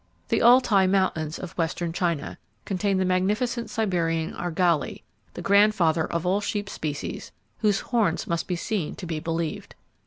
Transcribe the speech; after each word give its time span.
The 0.29 0.41
Altai 0.41 0.87
Mountains, 0.87 1.37
of 1.37 1.55
western 1.59 1.93
China, 1.93 2.39
contain 2.65 2.97
the 2.97 3.05
magnificent 3.05 3.69
Siberian 3.69 4.33
argali, 4.33 5.03
the 5.35 5.43
grandfather 5.43 6.05
of 6.07 6.25
all 6.25 6.41
sheep 6.41 6.71
species, 6.71 7.31
whose 7.59 7.81
horns 7.81 8.25
must 8.25 8.47
be 8.47 8.55
seen 8.55 8.95
to 8.95 9.05
be 9.05 9.19
believed. 9.19 9.75